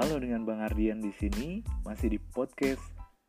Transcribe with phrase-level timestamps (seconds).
[0.00, 2.80] Halo dengan Bang Ardian di sini, masih di podcast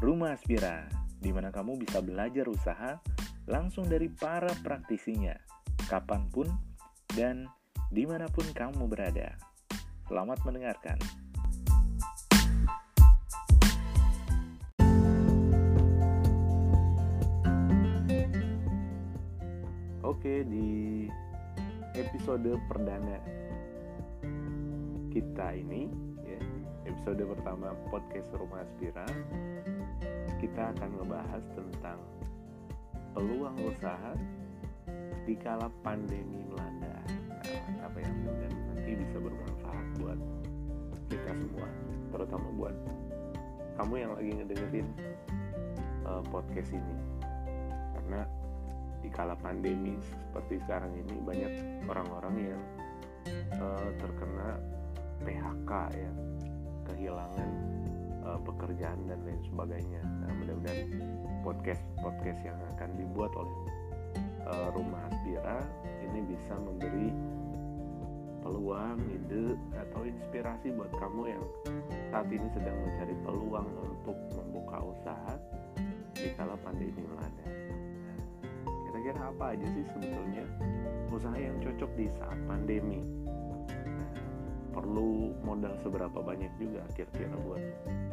[0.00, 0.88] Rumah Aspira,
[1.20, 3.04] di mana kamu bisa belajar usaha
[3.44, 5.36] langsung dari para praktisinya,
[5.92, 6.48] kapan pun
[7.12, 7.44] dan
[7.92, 9.36] di mana pun kamu berada.
[10.08, 10.96] Selamat mendengarkan.
[20.00, 21.12] Oke, di
[21.92, 23.20] episode perdana
[25.12, 26.40] kita ini, ya,
[26.88, 29.06] episode pertama podcast Rumah Aspira,
[30.40, 32.00] kita akan membahas tentang
[33.12, 34.12] peluang usaha
[35.24, 36.96] di kala pandemi melanda.
[37.28, 40.18] Nah, apa yang mudah nanti bisa bermanfaat buat
[41.12, 41.68] kita semua,
[42.12, 42.76] terutama buat
[43.80, 44.88] kamu yang lagi ngedengerin
[46.08, 46.96] uh, podcast ini,
[47.96, 48.24] karena
[49.04, 51.52] di kala pandemi seperti sekarang ini banyak
[51.88, 52.62] orang-orang yang
[53.60, 54.56] uh, terkena
[55.24, 56.12] PHK ya
[56.92, 57.50] kehilangan
[58.24, 60.02] uh, pekerjaan dan lain sebagainya.
[60.04, 60.88] Nah mudah-mudahan
[61.44, 63.58] podcast podcast yang akan dibuat oleh
[64.48, 65.60] uh, rumah Aspira
[66.04, 67.08] ini bisa memberi
[68.44, 71.44] peluang ide atau inspirasi buat kamu yang
[72.12, 75.34] saat ini sedang mencari peluang untuk membuka usaha
[76.12, 77.48] di kala pandemi melanda
[78.84, 80.44] kira-kira apa aja sih sebetulnya
[81.08, 83.00] usaha yang cocok di saat pandemi
[84.74, 87.62] perlu modal seberapa banyak juga kira-kira buat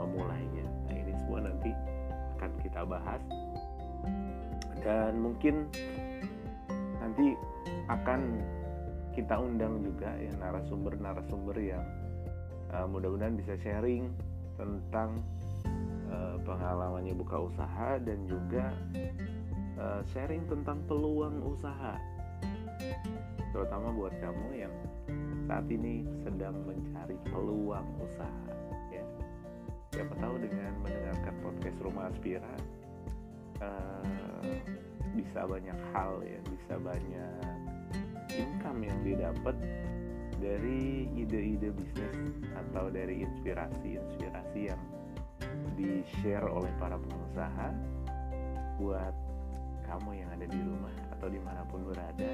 [0.00, 0.66] memulainya.
[0.88, 1.70] Nah ini semua nanti
[2.40, 3.22] akan kita bahas.
[4.80, 5.68] Dan mungkin
[6.98, 7.36] nanti
[7.86, 8.20] akan
[9.12, 11.84] kita undang juga ya narasumber-narasumber yang
[12.72, 14.12] uh, mudah-mudahan bisa sharing
[14.60, 15.24] tentang
[16.12, 18.72] uh, pengalamannya buka usaha dan juga
[19.80, 21.96] uh, sharing tentang peluang usaha
[23.56, 24.74] terutama buat kamu yang
[25.46, 28.50] saat ini sedang mencari peluang usaha
[28.90, 29.06] ya.
[29.94, 32.54] Siapa tahu dengan mendengarkan podcast Rumah Aspira
[33.62, 34.42] uh,
[35.14, 36.40] bisa banyak hal ya.
[36.50, 37.56] Bisa banyak
[38.36, 39.56] income yang didapat
[40.36, 42.18] dari ide-ide bisnis
[42.52, 44.82] atau dari inspirasi-inspirasi yang
[45.78, 47.68] di share oleh para pengusaha
[48.76, 49.14] buat
[49.86, 52.30] kamu yang ada di rumah atau di mana pun berada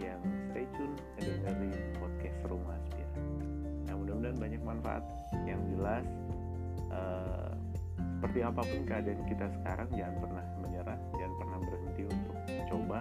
[0.00, 0.20] yang
[0.50, 3.10] stay tune dengerin podcast Rumah Aspira.
[3.86, 5.04] Nah mudah-mudahan banyak manfaat.
[5.44, 6.06] Yang jelas
[6.90, 7.52] uh,
[7.96, 12.36] seperti apa pun keadaan kita sekarang jangan pernah menyerah, jangan pernah berhenti untuk
[12.66, 12.98] coba,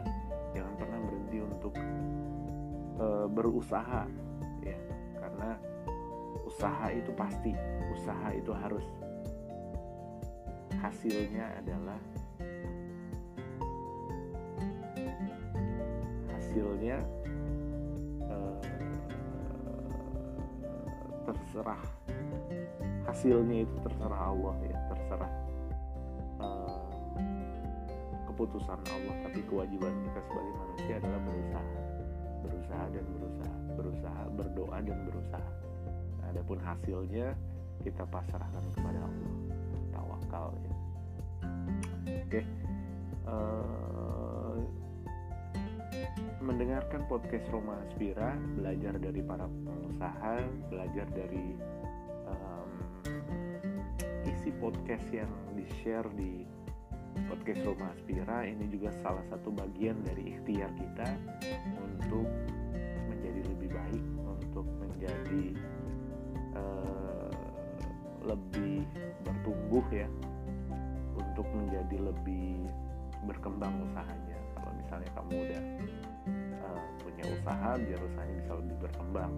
[0.51, 1.73] jangan pernah berhenti untuk
[2.99, 4.03] uh, berusaha
[4.61, 4.77] ya.
[5.17, 5.49] Karena
[6.45, 7.51] usaha itu pasti,
[7.95, 8.85] usaha itu harus.
[10.75, 11.97] Hasilnya adalah
[16.55, 17.03] hasilnya
[18.31, 18.55] uh,
[21.27, 21.83] terserah.
[23.03, 25.31] Hasilnya itu terserah Allah ya terserah
[26.39, 26.87] uh,
[28.31, 29.15] keputusan Allah.
[29.27, 31.71] Tapi kewajiban kita sebagai manusia adalah berusaha.
[32.47, 33.55] Berusaha dan berusaha.
[33.75, 35.51] Berusaha berdoa dan berusaha.
[36.23, 37.35] Nah, adapun hasilnya
[37.83, 39.31] kita pasrahkan kepada Allah.
[39.91, 40.71] Tawakal ya.
[42.25, 42.43] Oke okay.
[43.27, 44.24] uh,
[46.45, 51.57] mendengarkan podcast Roma Aspira, belajar dari para pengusaha, belajar dari
[52.29, 52.71] um,
[54.29, 56.45] isi podcast yang di-share di
[57.25, 58.45] podcast Roma Aspira.
[58.45, 61.17] Ini juga salah satu bagian dari ikhtiar kita
[61.81, 62.29] untuk
[63.09, 65.45] menjadi lebih baik, untuk menjadi
[66.53, 67.33] uh,
[68.21, 68.85] lebih
[69.25, 70.05] bertumbuh ya,
[71.17, 72.69] untuk menjadi lebih
[73.25, 74.37] berkembang usahanya.
[74.53, 75.63] Kalau misalnya kamu udah
[77.01, 79.33] punya usaha biar usahanya bisa lebih berkembang.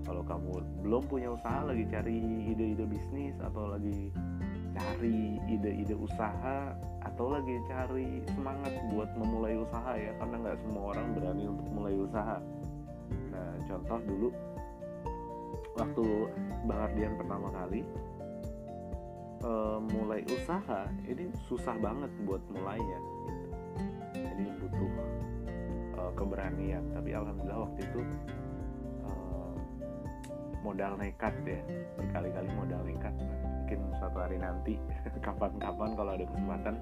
[0.00, 0.50] Kalau kamu
[0.82, 2.16] belum punya usaha lagi cari
[2.50, 4.10] ide-ide bisnis atau lagi
[4.74, 6.72] cari ide-ide usaha
[7.04, 11.94] atau lagi cari semangat buat memulai usaha ya karena nggak semua orang berani untuk mulai
[11.94, 12.38] usaha.
[13.30, 14.28] Nah contoh dulu.
[15.78, 16.04] Waktu
[16.66, 17.80] Bang Ardian pertama kali
[19.44, 23.00] uh, mulai usaha ini susah banget buat mulainya.
[23.00, 23.48] Gitu.
[24.10, 24.90] jadi butuh
[26.14, 26.84] keberanian.
[26.94, 28.00] Tapi alhamdulillah waktu itu
[29.06, 29.54] uh,
[30.64, 31.60] modal nekat ya.
[31.98, 33.14] Berkali-kali modal nekat.
[33.64, 34.74] Mungkin suatu hari nanti
[35.26, 36.74] kapan-kapan kalau ada kesempatan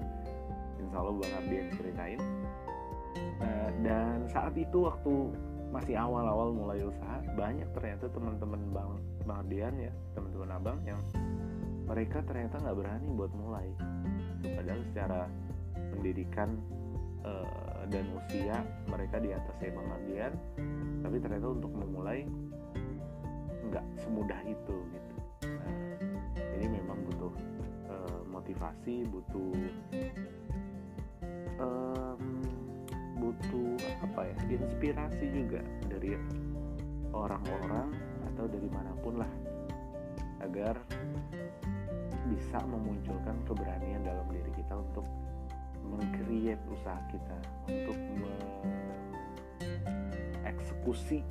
[0.79, 2.21] insya Allah Bang Ardian ceritain.
[3.39, 5.13] Uh, dan saat itu waktu
[5.69, 8.97] masih awal-awal mulai usaha banyak ternyata teman-teman Bang
[9.29, 10.97] Bang Ardian ya teman-teman abang yang
[11.85, 13.69] mereka ternyata nggak berani buat mulai.
[14.45, 15.21] Padahal secara
[15.93, 16.57] pendidikan
[17.89, 20.33] dan usia mereka di atas saya Ardian
[21.01, 22.25] tapi ternyata untuk memulai
[23.69, 25.15] nggak semudah itu gitu.
[25.45, 25.73] Nah,
[26.57, 27.33] ini memang butuh
[27.89, 29.53] uh, motivasi butuh
[31.61, 32.21] um,
[33.19, 33.73] butuh
[34.05, 36.17] apa ya inspirasi juga dari
[37.13, 37.89] orang-orang
[38.33, 39.31] atau dari mana pun lah
[40.39, 40.79] agar
[42.29, 45.03] bisa memunculkan keberanian dalam diri kita untuk
[45.85, 47.37] mengcreate usaha kita
[47.69, 47.97] untuk
[50.43, 51.23] mengeksekusi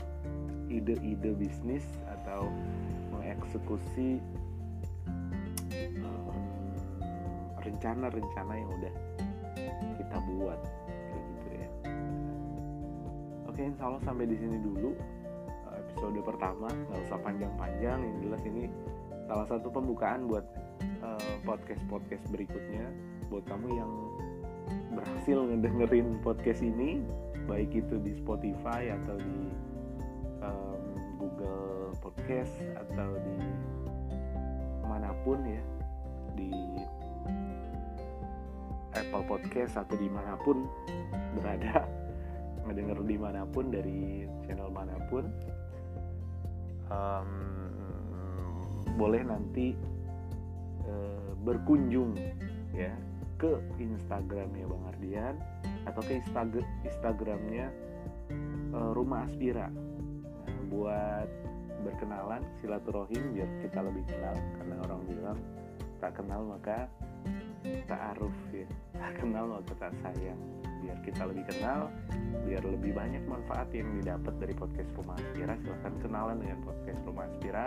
[0.69, 2.49] ide-ide bisnis atau
[3.12, 4.21] mengeksekusi
[7.69, 8.95] rencana-rencana yang udah
[10.00, 10.61] kita buat
[11.12, 11.69] kayak gitu ya.
[13.45, 14.97] Oke insya Allah sampai di sini dulu
[15.99, 16.69] episode pertama.
[16.71, 18.71] Nggak usah panjang-panjang yang jelas ini
[19.29, 20.47] salah satu pembukaan buat
[21.05, 22.87] uh, podcast podcast berikutnya.
[23.29, 23.93] Buat kamu yang
[24.99, 26.99] berhasil ngedengerin podcast ini
[27.47, 29.39] baik itu di Spotify atau di
[30.43, 30.83] um,
[31.23, 33.39] Google Podcast atau di
[34.83, 35.62] mana pun ya
[36.35, 36.50] di
[38.99, 40.67] Apple Podcast atau di mana pun
[41.39, 41.87] berada
[42.67, 45.25] ngedenger di mana pun dari channel mana pun.
[46.89, 47.31] Um,
[48.99, 49.79] boleh nanti
[50.91, 52.19] uh, berkunjung
[52.75, 52.91] ya
[53.38, 55.35] ke Instagramnya Bang Ardian
[55.87, 57.67] atau ke Instagram Instagramnya
[58.75, 59.70] uh, Rumah Aspira.
[59.70, 61.29] Nah, buat
[61.87, 64.35] berkenalan silaturahim biar kita lebih kenal.
[64.58, 65.38] Karena orang bilang
[66.02, 66.90] tak kenal maka
[67.87, 68.67] tak aruf ya.
[68.99, 70.40] Tak kenal maka tak sayang.
[70.79, 71.90] Biar kita lebih kenal
[72.46, 77.25] biar lebih banyak manfaat yang didapat dari podcast Rumah Aspira silahkan kenalan dengan podcast Rumah
[77.31, 77.64] Aspira.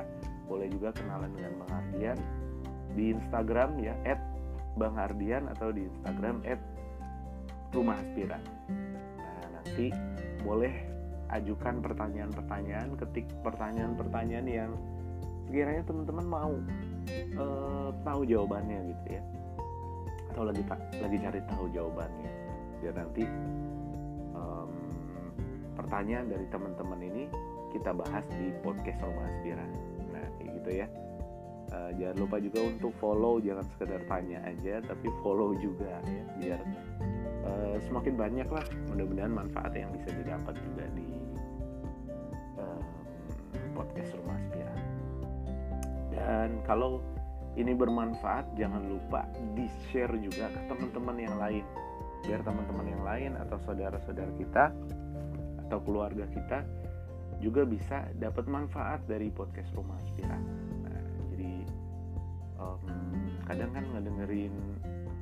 [0.51, 2.19] Boleh juga kenalan dengan Bang Ardian
[2.91, 4.30] di Instagram ya at
[4.79, 6.59] Bang Ardian atau di Instagram at
[7.71, 8.39] Rumah Aspira
[9.17, 9.91] nah nanti
[10.41, 10.73] boleh
[11.31, 14.71] ajukan pertanyaan-pertanyaan ketik pertanyaan-pertanyaan yang
[15.47, 16.53] sekiranya teman-teman mau
[17.39, 19.23] uh, tahu jawabannya gitu ya.
[20.31, 20.63] Atau lagi
[20.99, 22.31] lagi cari tahu jawabannya.
[22.83, 23.23] Biar nanti
[24.35, 24.71] um,
[25.75, 27.23] pertanyaan dari teman-teman ini
[27.71, 29.65] kita bahas di podcast Rumah Aspira
[30.11, 30.87] nah kayak gitu ya
[31.71, 36.61] uh, jangan lupa juga untuk follow jangan sekedar tanya aja tapi follow juga ya biar
[37.47, 41.21] uh, semakin banyak lah mudah-mudahan manfaat yang bisa didapat juga di
[43.81, 44.75] podcast Rumah Aspira.
[46.13, 47.01] Dan kalau
[47.57, 49.25] ini bermanfaat, jangan lupa
[49.57, 51.65] di-share juga ke teman-teman yang lain.
[52.21, 54.69] Biar teman-teman yang lain atau saudara-saudara kita
[55.67, 56.61] atau keluarga kita
[57.41, 60.37] juga bisa dapat manfaat dari podcast Rumah Aspira.
[61.41, 61.49] Nah, jadi
[62.61, 62.81] um,
[63.49, 64.53] kadang kan ngedengerin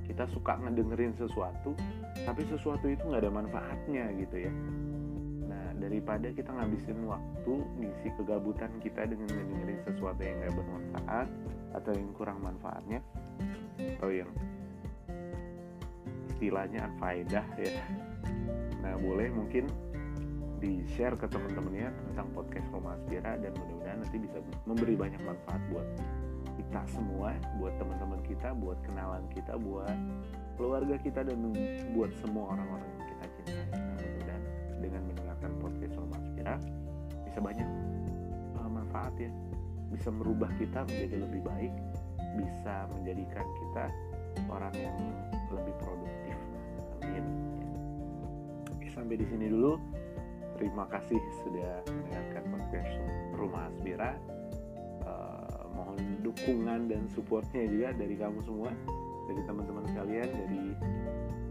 [0.06, 1.72] kita suka ngedengerin sesuatu,
[2.28, 4.54] tapi sesuatu itu nggak ada manfaatnya gitu ya.
[5.80, 11.28] Daripada kita ngabisin waktu ngisi kegabutan kita dengan dengerin sesuatu yang gak bermanfaat
[11.72, 13.00] atau yang kurang manfaatnya
[13.98, 14.28] atau yang
[16.36, 17.80] istilahnya unfaedah ya.
[18.84, 19.72] Nah boleh mungkin
[20.60, 25.62] di share ke teman-temannya tentang podcast Roma Aspira dan mudah-mudahan nanti bisa memberi banyak manfaat
[25.72, 25.88] buat
[26.60, 29.96] kita semua, buat teman-teman kita, buat kenalan kita, buat
[30.60, 31.38] keluarga kita dan
[31.96, 33.64] buat semua orang-orang yang kita cintai.
[33.72, 34.44] Nah, mudah-mudahan
[34.84, 36.56] dengan mendengarkan podcast Roma Aspira
[37.24, 37.70] bisa banyak
[38.60, 39.32] uh, manfaat ya.
[39.90, 41.74] Bisa merubah kita menjadi lebih baik
[42.38, 43.86] bisa menjadikan kita
[44.50, 44.98] orang yang
[45.50, 46.38] lebih produktif.
[47.02, 47.26] Amin.
[48.70, 49.82] Oke, sampai di sini dulu
[50.60, 52.92] terima kasih sudah mendengarkan podcast
[53.32, 54.12] Rumah Aspira.
[55.08, 58.68] Uh, mohon dukungan dan supportnya juga dari kamu semua
[59.32, 60.64] dari teman-teman sekalian dari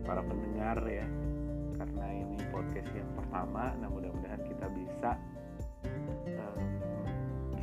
[0.05, 1.09] para pendengar ya.
[1.81, 5.11] Karena ini podcast yang pertama nah mudah-mudahan kita bisa
[6.37, 6.61] um,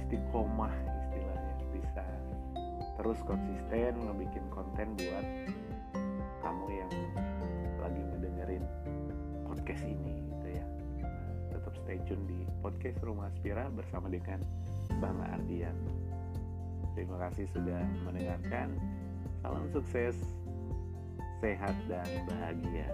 [0.02, 0.74] istiqomah
[1.06, 2.04] istilahnya bisa
[2.98, 5.26] terus konsisten ngebikin konten buat
[12.86, 14.38] podcast Rumah Aspira bersama dengan
[15.02, 15.74] Bang Ardian.
[16.94, 18.78] Terima kasih sudah mendengarkan.
[19.42, 20.14] Salam sukses
[21.42, 22.86] sehat dan bahagia